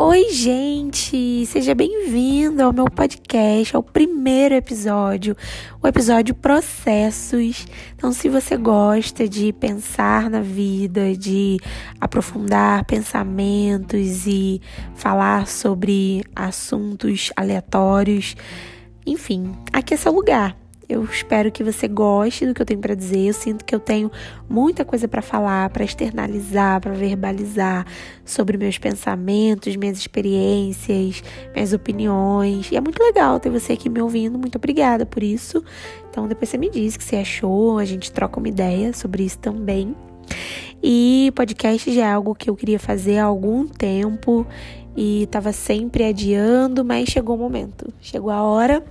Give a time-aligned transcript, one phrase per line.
[0.00, 1.44] Oi, gente!
[1.46, 5.36] Seja bem-vindo ao meu podcast, ao primeiro episódio,
[5.82, 7.66] o episódio Processos.
[7.96, 11.58] Então, se você gosta de pensar na vida, de
[12.00, 14.62] aprofundar pensamentos e
[14.94, 18.36] falar sobre assuntos aleatórios,
[19.04, 20.67] enfim, aqui é seu lugar.
[20.88, 23.26] Eu espero que você goste do que eu tenho para dizer.
[23.28, 24.10] Eu sinto que eu tenho
[24.48, 27.86] muita coisa para falar, para externalizar, para verbalizar
[28.24, 31.22] sobre meus pensamentos, minhas experiências,
[31.54, 32.72] minhas opiniões.
[32.72, 34.38] E é muito legal ter você aqui me ouvindo.
[34.38, 35.62] Muito obrigada por isso.
[36.10, 39.24] Então depois você me diz o que você achou, a gente troca uma ideia sobre
[39.24, 39.94] isso também.
[40.82, 44.46] E podcast já é algo que eu queria fazer há algum tempo
[44.96, 48.82] e estava sempre adiando, mas chegou o momento, chegou a hora.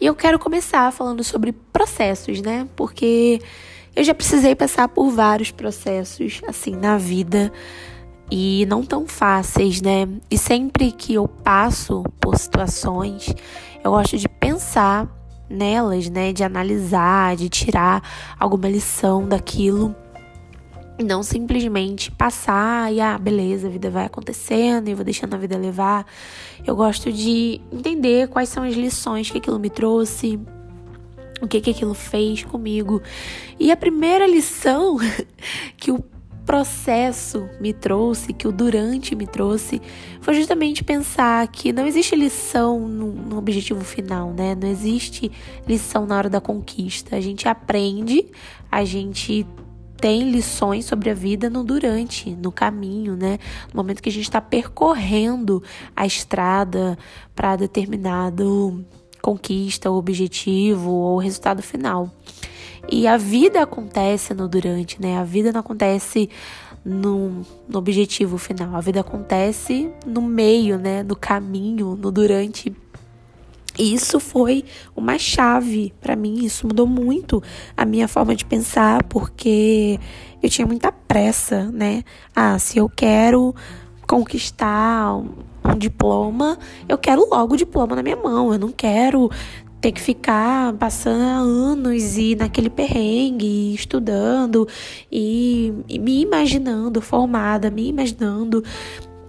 [0.00, 2.68] E eu quero começar falando sobre processos, né?
[2.76, 3.40] Porque
[3.94, 7.52] eu já precisei passar por vários processos assim na vida
[8.30, 10.08] e não tão fáceis, né?
[10.30, 13.34] E sempre que eu passo por situações,
[13.82, 15.08] eu gosto de pensar
[15.48, 16.32] nelas, né?
[16.32, 18.02] De analisar, de tirar
[18.38, 19.94] alguma lição daquilo
[21.02, 25.56] não simplesmente passar e, ah, beleza, a vida vai acontecendo e vou deixando a vida
[25.56, 26.06] levar.
[26.64, 30.38] Eu gosto de entender quais são as lições que aquilo me trouxe,
[31.40, 33.02] o que, que aquilo fez comigo.
[33.58, 34.96] E a primeira lição
[35.76, 36.04] que o
[36.46, 39.80] processo me trouxe, que o durante me trouxe,
[40.20, 44.54] foi justamente pensar que não existe lição no, objetivo final, né?
[44.54, 45.32] Não existe
[45.66, 47.16] lição na hora da conquista.
[47.16, 48.26] A gente aprende,
[48.70, 49.46] a gente
[50.04, 53.38] tem lições sobre a vida no durante, no caminho, né?
[53.72, 55.62] No momento que a gente está percorrendo
[55.96, 56.98] a estrada
[57.34, 58.84] para determinado
[59.22, 62.10] conquista, ou objetivo ou resultado final.
[62.92, 65.16] E a vida acontece no durante, né?
[65.16, 66.28] A vida não acontece
[66.84, 68.76] no, no objetivo final.
[68.76, 71.02] A vida acontece no meio, né?
[71.02, 72.70] No caminho, no durante
[73.78, 77.42] isso foi uma chave para mim, isso mudou muito
[77.76, 79.98] a minha forma de pensar, porque
[80.42, 82.04] eu tinha muita pressa, né?
[82.34, 83.54] Ah, se eu quero
[84.06, 89.30] conquistar um, diploma, eu quero logo o diploma na minha mão, eu não quero
[89.80, 94.66] ter que ficar passando anos e naquele perrengue, estudando
[95.10, 98.62] e, e me imaginando formada, me imaginando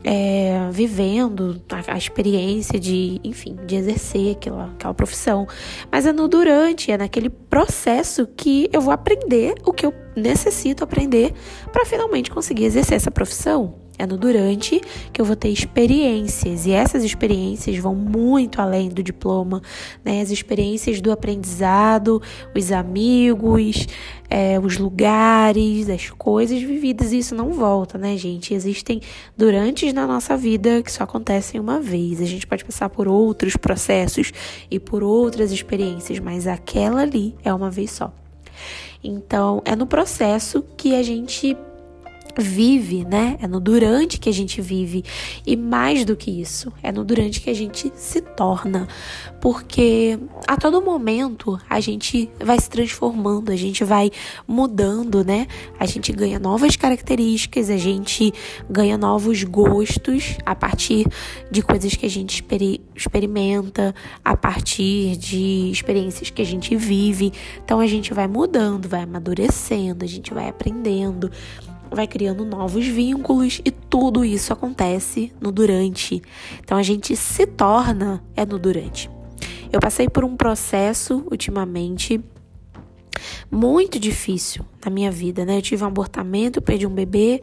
[0.06, 5.48] é, vivendo a, a, experiência de, enfim, de exercer aquela, aquela profissão.
[5.92, 10.84] Mas é no durante, é naquele processo que eu vou aprender o que eu necessito
[10.84, 11.34] aprender
[11.74, 13.85] para finalmente conseguir exercer essa profissão.
[13.98, 14.82] É no durante
[15.14, 19.62] que eu vou ter experiências, e essas experiências vão muito além do diploma,
[20.04, 20.22] né?
[20.22, 22.22] As experiências do aprendizado,
[22.54, 23.88] os amigos,
[24.30, 28.54] é, os lugares, as coisas vividas, e isso não volta, né, gente?
[28.54, 29.02] Existem
[29.38, 32.22] durantes na nossa vida que só acontecem uma vez.
[32.22, 34.32] A gente pode passar por outros processos
[34.70, 38.14] e por outras experiências, mas aquela ali é uma vez só.
[39.04, 41.56] Então, é no processo que a gente
[42.38, 43.38] vive, né?
[43.42, 45.04] É no durante que a gente vive.
[45.46, 48.88] E mais do que isso, é no durante que a gente se torna.
[49.42, 54.12] Porque a todo momento a gente vai se transformando, a gente vai
[54.48, 55.48] mudando, né?
[55.80, 58.34] A gente ganha novas características, a gente
[58.70, 61.06] ganha novos gostos a partir
[61.52, 62.44] de coisas que a gente
[62.96, 67.32] experimenta, a partir de experiências que a gente vive.
[67.64, 71.32] Então a gente vai mudando, vai amadurecendo, a gente vai aprendendo
[71.92, 76.22] vai criando novos vínculos e tudo isso acontece no durante.
[76.60, 79.10] Então a gente se torna é no durante.
[79.72, 82.22] Eu passei por um processo ultimamente
[83.50, 85.58] muito difícil na minha vida, né?
[85.58, 87.42] Eu tive um abortamento, perdi um bebê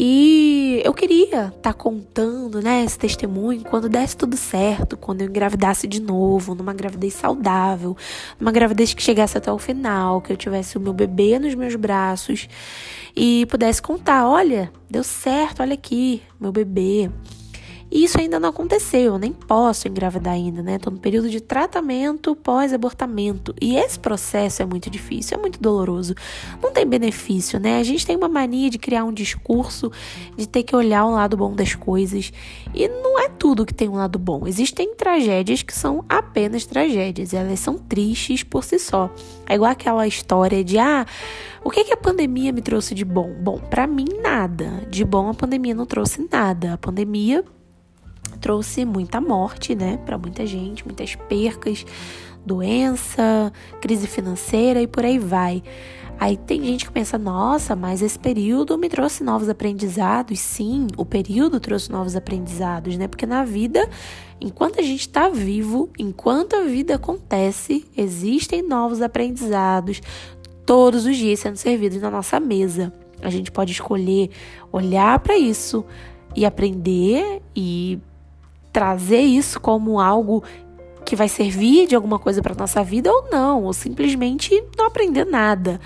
[0.00, 5.26] e eu queria estar tá contando, né, esse testemunho quando desse tudo certo, quando eu
[5.26, 7.96] engravidasse de novo, numa gravidez saudável,
[8.38, 11.74] numa gravidez que chegasse até o final, que eu tivesse o meu bebê nos meus
[11.74, 12.48] braços
[13.16, 17.10] e pudesse contar: olha, deu certo, olha aqui, meu bebê.
[17.90, 20.78] E isso ainda não aconteceu, eu nem posso engravidar ainda, né?
[20.78, 23.54] Tô no período de tratamento pós-abortamento.
[23.60, 26.14] E esse processo é muito difícil, é muito doloroso.
[26.62, 27.78] Não tem benefício, né?
[27.78, 29.90] A gente tem uma mania de criar um discurso,
[30.36, 32.30] de ter que olhar o lado bom das coisas.
[32.74, 34.46] E não é tudo que tem um lado bom.
[34.46, 39.10] Existem tragédias que são apenas tragédias, elas são tristes por si só.
[39.46, 41.06] É igual aquela história de ah,
[41.64, 43.32] o que, que a pandemia me trouxe de bom?
[43.40, 44.86] Bom, para mim nada.
[44.90, 46.74] De bom a pandemia não trouxe nada.
[46.74, 47.44] A pandemia
[48.40, 51.84] trouxe muita morte, né, para muita gente, muitas percas,
[52.44, 55.62] doença, crise financeira e por aí vai.
[56.20, 60.40] Aí tem gente que pensa, nossa, mas esse período me trouxe novos aprendizados.
[60.40, 63.06] Sim, o período trouxe novos aprendizados, né?
[63.06, 63.88] Porque na vida,
[64.40, 70.00] enquanto a gente está vivo, enquanto a vida acontece, existem novos aprendizados
[70.66, 72.92] todos os dias sendo servidos na nossa mesa.
[73.22, 74.30] A gente pode escolher
[74.72, 75.84] olhar para isso
[76.34, 78.00] e aprender e
[78.78, 80.44] trazer isso como algo
[81.04, 85.24] que vai servir de alguma coisa para nossa vida ou não, ou simplesmente não aprender
[85.24, 85.80] nada.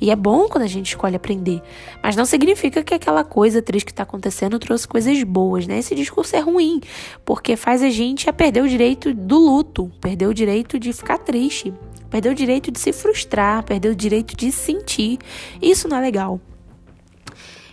[0.00, 1.60] E é bom quando a gente escolhe aprender,
[2.02, 5.80] mas não significa que aquela coisa triste que está acontecendo trouxe coisas boas, né?
[5.80, 6.80] Esse discurso é ruim,
[7.22, 11.18] porque faz a gente a perder o direito do luto, perder o direito de ficar
[11.18, 11.74] triste,
[12.08, 15.18] perder o direito de se frustrar, perder o direito de sentir.
[15.60, 16.40] Isso não é legal.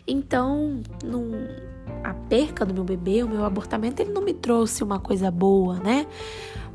[0.05, 1.47] Então, num,
[2.03, 5.79] a perca do meu bebê, o meu abortamento, ele não me trouxe uma coisa boa,
[5.79, 6.05] né?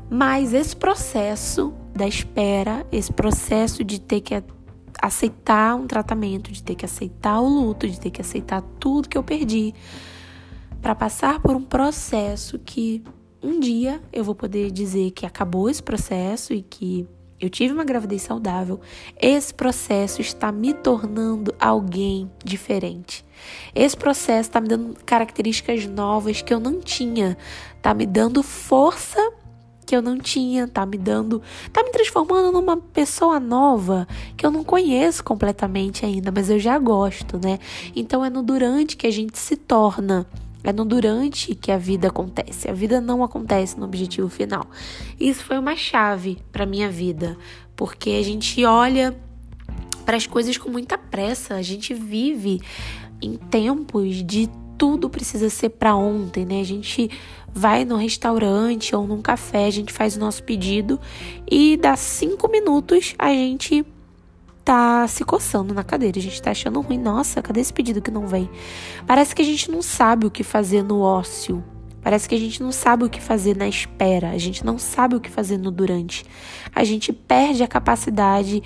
[0.09, 4.41] Mas esse processo da espera, esse processo de ter que
[5.01, 9.17] aceitar um tratamento, de ter que aceitar o luto, de ter que aceitar tudo que
[9.17, 9.73] eu perdi,
[10.81, 13.03] para passar por um processo que
[13.41, 17.07] um dia eu vou poder dizer que acabou esse processo e que
[17.41, 18.79] eu tive uma gravidez saudável,
[19.19, 23.25] esse processo está me tornando alguém diferente.
[23.73, 27.35] Esse processo está me dando características novas que eu não tinha,
[27.75, 29.19] está me dando força
[29.83, 31.41] que eu não tinha, tá me dando,
[31.73, 36.77] tá me transformando numa pessoa nova que eu não conheço completamente ainda, mas eu já
[36.77, 37.59] gosto, né?
[37.95, 40.25] Então é no durante que a gente se torna
[40.63, 42.69] é no durante que a vida acontece.
[42.69, 44.65] A vida não acontece no objetivo final.
[45.19, 47.37] Isso foi uma chave para minha vida,
[47.75, 49.15] porque a gente olha
[50.05, 51.55] para as coisas com muita pressa.
[51.55, 52.61] A gente vive
[53.21, 56.59] em tempos de tudo precisa ser para ontem, né?
[56.59, 57.07] A gente
[57.53, 60.99] vai no restaurante ou num café, a gente faz o nosso pedido
[61.49, 63.85] e dá cinco minutos a gente
[64.63, 66.97] tá se coçando na cadeira, a gente tá achando ruim.
[66.97, 68.49] Nossa, cadê esse pedido que não vem?
[69.05, 71.63] Parece que a gente não sabe o que fazer no ócio.
[72.01, 75.15] Parece que a gente não sabe o que fazer na espera, a gente não sabe
[75.15, 76.25] o que fazer no durante.
[76.73, 78.63] A gente perde a capacidade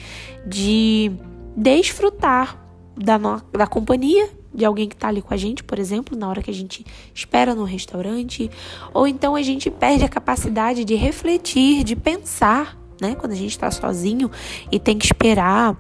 [0.47, 1.12] de
[1.56, 2.57] desfrutar
[2.95, 6.30] da, no, da companhia de alguém que está ali com a gente, por exemplo, na
[6.30, 8.50] hora que a gente espera no restaurante,
[8.94, 13.15] ou então a gente perde a capacidade de refletir, de pensar, né?
[13.15, 14.30] Quando a gente está sozinho
[14.71, 15.75] e tem que esperar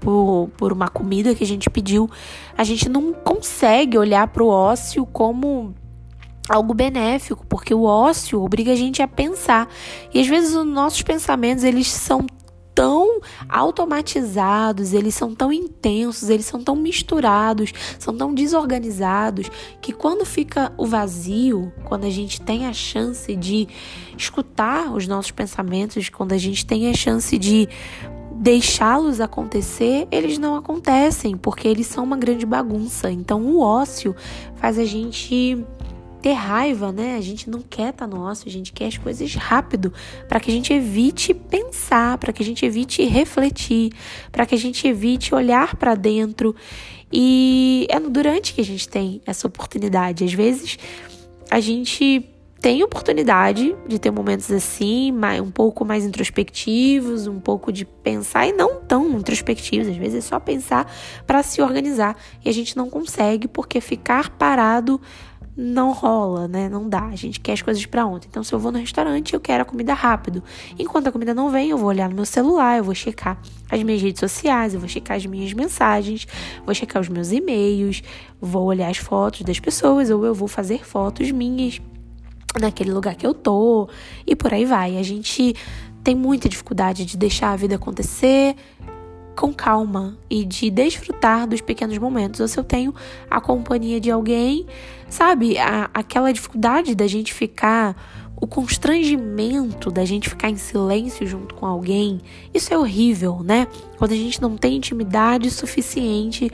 [0.00, 2.10] por, por uma comida que a gente pediu,
[2.56, 5.74] a gente não consegue olhar para o ócio como
[6.48, 9.68] algo benéfico, porque o ócio obriga a gente a pensar.
[10.12, 12.26] E às vezes os nossos pensamentos, eles são
[12.80, 19.50] tão automatizados, eles são tão intensos, eles são tão misturados, são tão desorganizados
[19.82, 23.68] que quando fica o vazio, quando a gente tem a chance de
[24.16, 27.68] escutar os nossos pensamentos, quando a gente tem a chance de
[28.32, 33.10] deixá-los acontecer, eles não acontecem, porque eles são uma grande bagunça.
[33.10, 34.16] Então o ócio
[34.56, 35.62] faz a gente
[36.20, 37.16] ter raiva, né?
[37.16, 39.92] A gente não quer tá no ócio, a gente quer as coisas rápido,
[40.28, 43.92] para que a gente evite pensar, para que a gente evite refletir,
[44.30, 46.54] para que a gente evite olhar para dentro.
[47.12, 50.24] E é no durante que a gente tem essa oportunidade.
[50.24, 50.78] Às vezes
[51.50, 52.24] a gente
[52.60, 55.12] tem oportunidade de ter momentos assim,
[55.42, 60.28] um pouco mais introspectivos, um pouco de pensar e não tão introspectivos, às vezes é
[60.28, 60.92] só pensar
[61.26, 65.00] para se organizar e a gente não consegue porque ficar parado
[65.60, 66.68] não rola, né?
[66.68, 67.04] Não dá.
[67.04, 68.26] A gente quer as coisas para ontem.
[68.30, 70.42] Então, se eu vou no restaurante, eu quero a comida rápido.
[70.78, 73.38] Enquanto a comida não vem, eu vou olhar no meu celular, eu vou checar
[73.70, 76.26] as minhas redes sociais, eu vou checar as minhas mensagens,
[76.64, 78.02] vou checar os meus e-mails,
[78.40, 81.80] vou olhar as fotos das pessoas ou eu vou fazer fotos minhas
[82.58, 83.88] naquele lugar que eu tô
[84.26, 84.96] e por aí vai.
[84.96, 85.54] A gente
[86.02, 88.56] tem muita dificuldade de deixar a vida acontecer
[89.36, 92.40] com calma e de desfrutar dos pequenos momentos.
[92.40, 92.94] Ou se eu tenho
[93.30, 94.66] a companhia de alguém,
[95.10, 97.94] sabe, a, aquela dificuldade da gente ficar
[98.40, 102.22] o constrangimento da gente ficar em silêncio junto com alguém,
[102.54, 103.68] isso é horrível, né?
[103.98, 106.50] Quando a gente não tem intimidade suficiente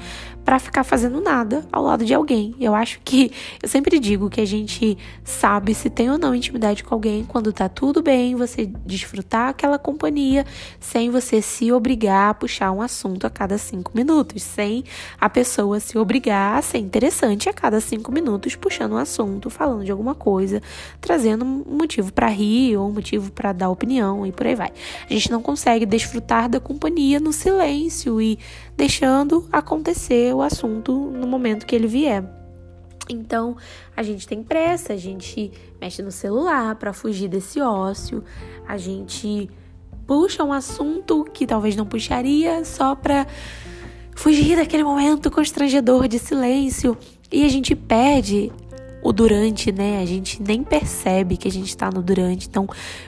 [0.46, 2.54] para ficar fazendo nada ao lado de alguém.
[2.60, 6.84] Eu acho que eu sempre digo que a gente sabe se tem ou não intimidade
[6.84, 10.46] com alguém quando tá tudo bem, você desfrutar aquela companhia
[10.78, 14.84] sem você se obrigar a puxar um assunto a cada cinco minutos, sem
[15.20, 19.84] a pessoa se obrigar a ser interessante a cada cinco minutos puxando um assunto, falando
[19.84, 20.62] de alguma coisa,
[21.00, 24.70] trazendo um motivo para rir ou um motivo para dar opinião e por aí vai.
[25.10, 28.38] A gente não consegue desfrutar da companhia no silêncio e
[28.76, 32.24] deixando acontecer o assunto no momento que ele vier.
[33.08, 33.56] Então,
[33.96, 38.22] a gente tem pressa, a gente mexe no celular para fugir desse ócio,
[38.66, 39.48] a gente
[40.06, 43.26] puxa um assunto que talvez não puxaria só para
[44.14, 46.96] fugir daquele momento constrangedor de silêncio
[47.30, 48.52] e a gente perde
[49.06, 50.00] o durante, né?
[50.00, 52.48] A gente nem percebe que a gente tá no durante.
[52.48, 52.66] Então,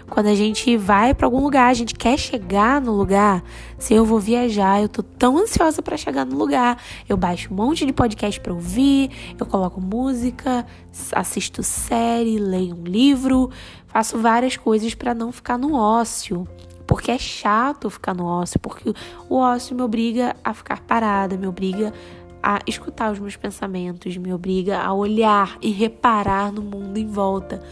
[0.09, 3.43] quando a gente vai para algum lugar, a gente quer chegar no lugar.
[3.79, 6.81] Se eu vou viajar, eu tô tão ansiosa para chegar no lugar.
[7.09, 10.65] Eu baixo um monte de podcast para ouvir, eu coloco música,
[11.13, 13.51] assisto série, leio um livro,
[13.89, 16.47] faço várias coisas para não ficar no ócio
[16.89, 18.95] porque é chato ficar no ócio, porque
[19.29, 21.93] o ócio me obriga a ficar parada, me obriga
[22.43, 27.63] a escutar os meus pensamentos, me obriga a olhar e reparar no mundo em volta.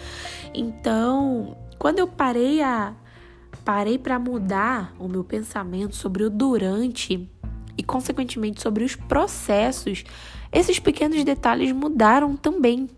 [0.54, 2.94] Então, quando eu parei a
[3.64, 7.28] parei para mudar o meu pensamento sobre o durante
[7.76, 10.04] e consequentemente sobre os processos,
[10.52, 12.88] esses pequenos detalhes mudaram também.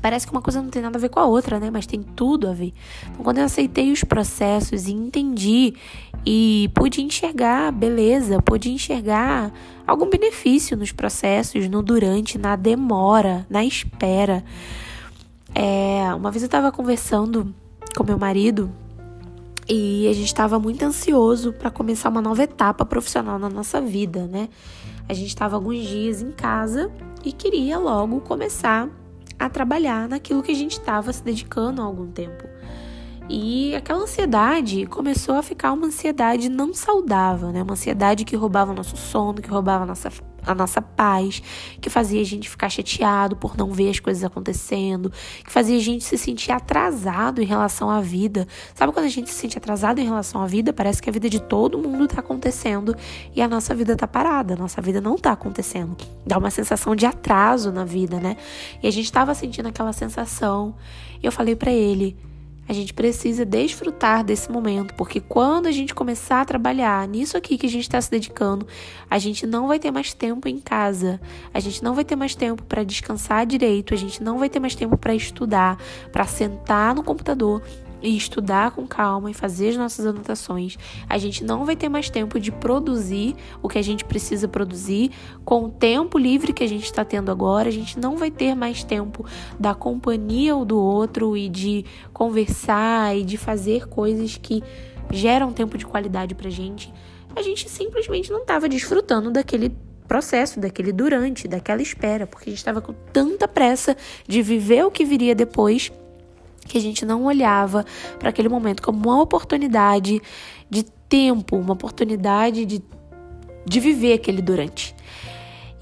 [0.00, 1.70] Parece que uma coisa não tem nada a ver com a outra, né?
[1.70, 2.72] Mas tem tudo a ver.
[3.10, 5.74] Então, quando eu aceitei os processos e entendi
[6.24, 9.52] e pude enxergar beleza, pude enxergar
[9.86, 14.42] algum benefício nos processos, no durante, na demora, na espera.
[15.54, 17.54] É, uma vez eu estava conversando
[17.96, 18.70] com meu marido
[19.68, 24.26] e a gente estava muito ansioso para começar uma nova etapa profissional na nossa vida,
[24.26, 24.48] né?
[25.08, 26.90] A gente estava alguns dias em casa
[27.24, 28.88] e queria logo começar
[29.40, 32.44] a trabalhar naquilo que a gente estava se dedicando há algum tempo.
[33.28, 37.62] E aquela ansiedade começou a ficar uma ansiedade não saudável, né?
[37.62, 40.10] Uma ansiedade que roubava nosso sono, que roubava nossa,
[40.46, 41.42] a nossa paz,
[41.80, 45.12] que fazia a gente ficar chateado por não ver as coisas acontecendo,
[45.44, 48.46] que fazia a gente se sentir atrasado em relação à vida.
[48.74, 50.72] Sabe quando a gente se sente atrasado em relação à vida?
[50.72, 52.96] Parece que a vida de todo mundo tá acontecendo
[53.34, 55.96] e a nossa vida tá parada, a nossa vida não tá acontecendo.
[56.26, 58.36] Dá uma sensação de atraso na vida, né?
[58.82, 60.74] E a gente tava sentindo aquela sensação.
[61.22, 62.16] E eu falei para ele
[62.70, 67.58] a gente precisa desfrutar desse momento, porque quando a gente começar a trabalhar nisso aqui
[67.58, 68.64] que a gente está se dedicando,
[69.10, 71.20] a gente não vai ter mais tempo em casa,
[71.52, 74.60] a gente não vai ter mais tempo para descansar direito, a gente não vai ter
[74.60, 75.78] mais tempo para estudar,
[76.12, 77.60] para sentar no computador
[78.02, 80.76] e estudar com calma e fazer as nossas anotações,
[81.08, 85.10] a gente não vai ter mais tempo de produzir o que a gente precisa produzir
[85.44, 87.68] com o tempo livre que a gente está tendo agora.
[87.68, 89.24] A gente não vai ter mais tempo
[89.58, 94.62] da companhia ou do outro e de conversar e de fazer coisas que
[95.10, 96.92] geram tempo de qualidade para gente.
[97.34, 99.72] A gente simplesmente não estava desfrutando daquele
[100.10, 104.90] processo, daquele durante, daquela espera, porque a gente estava com tanta pressa de viver o
[104.90, 105.92] que viria depois
[106.70, 107.84] que a gente não olhava
[108.18, 110.22] para aquele momento como uma oportunidade
[110.70, 112.82] de tempo, uma oportunidade de,
[113.66, 114.94] de viver aquele durante.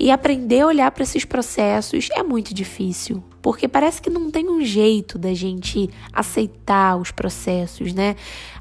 [0.00, 4.48] E aprender a olhar para esses processos é muito difícil, porque parece que não tem
[4.48, 8.14] um jeito da gente aceitar os processos, né?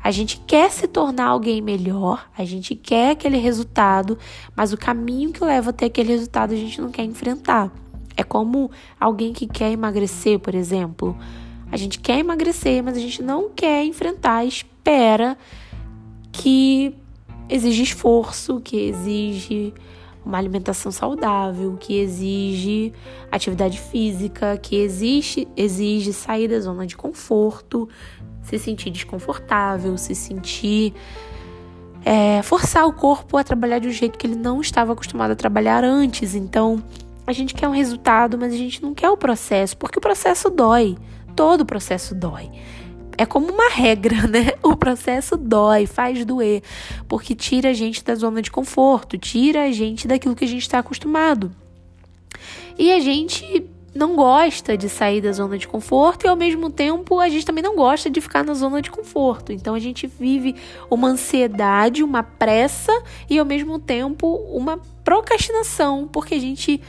[0.03, 4.17] A gente quer se tornar alguém melhor, a gente quer aquele resultado,
[4.55, 7.72] mas o caminho que leva até aquele resultado a gente não quer enfrentar.
[8.17, 11.15] É como alguém que quer emagrecer, por exemplo.
[11.71, 15.38] A gente quer emagrecer, mas a gente não quer enfrentar a espera
[16.31, 16.95] que
[17.50, 19.74] exige esforço, que exige
[20.25, 22.93] uma alimentação saudável, que exige
[23.31, 27.88] atividade física, que exige, exige sair da zona de conforto,
[28.43, 30.93] se sentir desconfortável, se sentir.
[32.05, 35.36] É, forçar o corpo a trabalhar de um jeito que ele não estava acostumado a
[35.36, 36.36] trabalhar antes.
[36.36, 36.81] Então,
[37.25, 40.50] a gente quer um resultado, mas a gente não quer o processo, porque o processo
[40.50, 40.97] dói
[41.38, 42.50] todo o processo dói.
[43.15, 44.53] É como uma regra, né?
[44.63, 46.63] O processo dói, faz doer,
[47.08, 50.63] porque tira a gente da zona de conforto, tira a gente daquilo que a gente
[50.63, 51.51] está acostumado.
[52.77, 57.20] E a gente não gosta de sair da zona de conforto e ao mesmo tempo
[57.20, 59.51] a gente também não gosta de ficar na zona de conforto.
[59.51, 60.56] Então a gente vive
[60.89, 62.91] uma ansiedade, uma pressa
[63.27, 66.79] e ao mesmo tempo uma procrastinação, porque a gente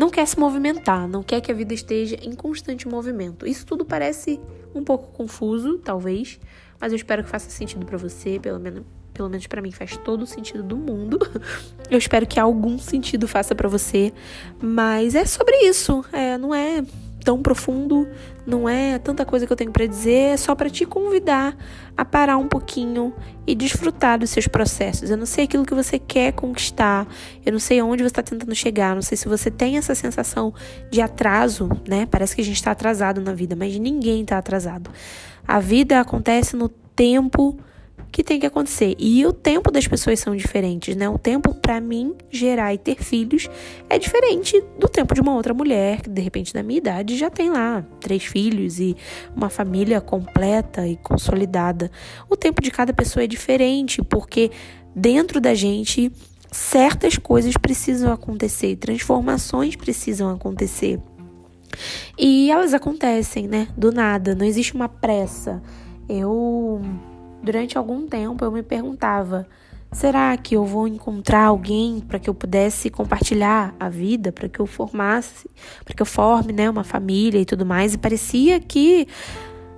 [0.00, 3.46] não quer se movimentar, não quer que a vida esteja em constante movimento.
[3.46, 4.40] Isso tudo parece
[4.74, 6.40] um pouco confuso, talvez,
[6.80, 9.98] mas eu espero que faça sentido para você, pelo menos pelo menos para mim faz
[9.98, 11.18] todo o sentido do mundo.
[11.90, 14.14] Eu espero que algum sentido faça para você,
[14.62, 16.02] mas é sobre isso.
[16.10, 16.82] É, não é
[17.24, 18.08] tão profundo,
[18.46, 21.56] não é tanta coisa que eu tenho para dizer, é só para te convidar
[21.96, 23.14] a parar um pouquinho
[23.46, 25.10] e desfrutar dos seus processos.
[25.10, 27.06] Eu não sei aquilo que você quer conquistar,
[27.44, 30.52] eu não sei onde você está tentando chegar, não sei se você tem essa sensação
[30.90, 32.06] de atraso, né?
[32.06, 34.90] Parece que a gente está atrasado na vida, mas ninguém está atrasado.
[35.46, 37.58] A vida acontece no tempo
[38.10, 38.94] que tem que acontecer.
[38.98, 41.08] E o tempo das pessoas são diferentes, né?
[41.08, 43.48] O tempo para mim gerar e ter filhos
[43.88, 47.30] é diferente do tempo de uma outra mulher que de repente da minha idade já
[47.30, 48.96] tem lá três filhos e
[49.34, 51.90] uma família completa e consolidada.
[52.28, 54.50] O tempo de cada pessoa é diferente porque
[54.94, 56.12] dentro da gente
[56.50, 61.00] certas coisas precisam acontecer, transformações precisam acontecer.
[62.18, 63.68] E elas acontecem, né?
[63.76, 65.62] Do nada, não existe uma pressa.
[66.08, 66.82] Eu,
[67.42, 69.46] durante algum tempo, eu me perguntava:
[69.92, 74.60] será que eu vou encontrar alguém para que eu pudesse compartilhar a vida, para que
[74.60, 75.48] eu formasse,
[75.84, 77.94] para que eu forme, né, uma família e tudo mais?
[77.94, 79.06] E parecia que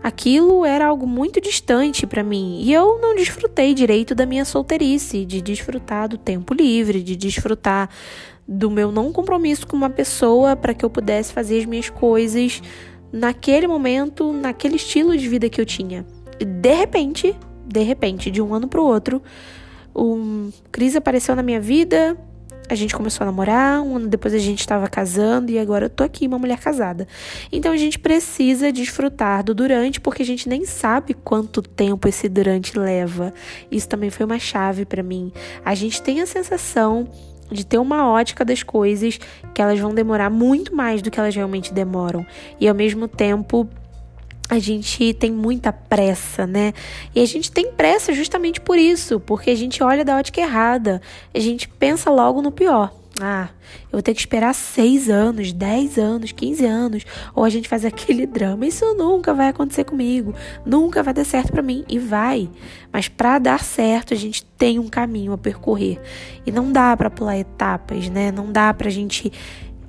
[0.02, 5.24] Aquilo era algo muito distante para mim e eu não desfrutei direito da minha solteirice,
[5.24, 7.88] de desfrutar do tempo livre, de desfrutar
[8.46, 12.60] do meu não compromisso com uma pessoa para que eu pudesse fazer as minhas coisas
[13.12, 16.04] naquele momento, naquele estilo de vida que eu tinha.
[16.40, 19.22] E de repente, de repente, de um ano para o outro,
[19.94, 22.16] um crise apareceu na minha vida,
[22.68, 25.90] a gente começou a namorar, um ano depois a gente estava casando e agora eu
[25.90, 27.06] tô aqui, uma mulher casada.
[27.50, 32.28] Então a gente precisa desfrutar do durante, porque a gente nem sabe quanto tempo esse
[32.28, 33.34] durante leva.
[33.70, 35.32] Isso também foi uma chave para mim.
[35.64, 37.08] A gente tem a sensação
[37.50, 39.18] de ter uma ótica das coisas
[39.52, 42.24] que elas vão demorar muito mais do que elas realmente demoram.
[42.58, 43.68] E ao mesmo tempo,
[44.52, 46.74] a gente tem muita pressa, né?
[47.14, 51.00] E a gente tem pressa justamente por isso, porque a gente olha da ótica errada,
[51.34, 52.92] a gente pensa logo no pior.
[53.18, 53.48] Ah,
[53.84, 57.02] eu vou ter que esperar seis anos, dez anos, quinze anos,
[57.34, 58.66] ou a gente faz aquele drama.
[58.66, 60.34] Isso nunca vai acontecer comigo,
[60.66, 62.50] nunca vai dar certo para mim e vai.
[62.92, 65.98] Mas para dar certo, a gente tem um caminho a percorrer
[66.44, 68.30] e não dá para pular etapas, né?
[68.30, 69.32] Não dá pra gente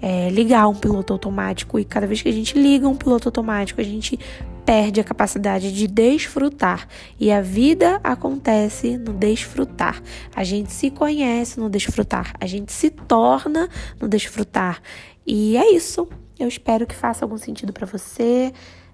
[0.01, 3.79] é, ligar um piloto automático e cada vez que a gente liga um piloto automático,
[3.79, 4.19] a gente
[4.65, 6.87] perde a capacidade de desfrutar.
[7.19, 10.01] E a vida acontece no desfrutar.
[10.35, 12.33] A gente se conhece no desfrutar.
[12.39, 14.81] A gente se torna no desfrutar.
[15.25, 16.07] E é isso.
[16.39, 18.51] Eu espero que faça algum sentido para você.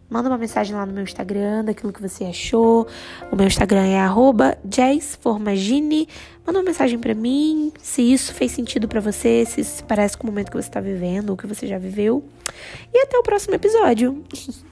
[0.09, 2.87] Manda uma mensagem lá no meu Instagram daquilo que você achou.
[3.31, 3.99] O meu Instagram é
[4.65, 6.07] jazzformagine.
[6.45, 10.23] Manda uma mensagem para mim se isso fez sentido para você, se isso parece com
[10.23, 12.23] o momento que você está vivendo ou que você já viveu.
[12.91, 14.23] E até o próximo episódio.